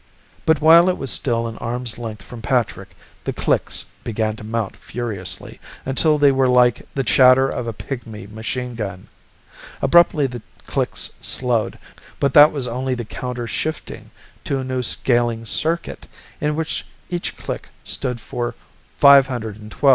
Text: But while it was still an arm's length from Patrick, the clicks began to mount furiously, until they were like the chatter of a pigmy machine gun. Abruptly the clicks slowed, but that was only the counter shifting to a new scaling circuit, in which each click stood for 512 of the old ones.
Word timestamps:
But 0.47 0.61
while 0.61 0.89
it 0.89 0.97
was 0.97 1.11
still 1.11 1.45
an 1.45 1.59
arm's 1.59 1.99
length 1.99 2.23
from 2.23 2.41
Patrick, 2.41 2.95
the 3.23 3.31
clicks 3.33 3.85
began 4.03 4.35
to 4.37 4.43
mount 4.43 4.75
furiously, 4.75 5.59
until 5.85 6.17
they 6.17 6.31
were 6.31 6.47
like 6.47 6.87
the 6.95 7.03
chatter 7.03 7.47
of 7.47 7.67
a 7.67 7.71
pigmy 7.71 8.25
machine 8.25 8.73
gun. 8.73 9.09
Abruptly 9.79 10.25
the 10.25 10.41
clicks 10.65 11.11
slowed, 11.21 11.77
but 12.19 12.33
that 12.33 12.51
was 12.51 12.65
only 12.65 12.95
the 12.95 13.05
counter 13.05 13.45
shifting 13.45 14.09
to 14.43 14.57
a 14.57 14.63
new 14.63 14.81
scaling 14.81 15.45
circuit, 15.45 16.07
in 16.39 16.55
which 16.55 16.83
each 17.11 17.37
click 17.37 17.69
stood 17.83 18.19
for 18.19 18.55
512 18.97 19.35
of 19.37 19.53
the 19.53 19.61
old 19.75 19.83
ones. 19.83 19.89